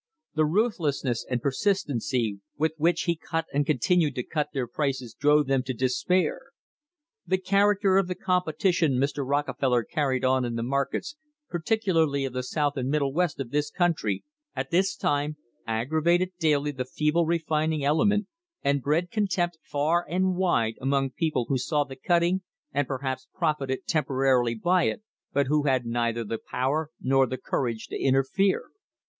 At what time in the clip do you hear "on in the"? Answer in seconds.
10.25-10.63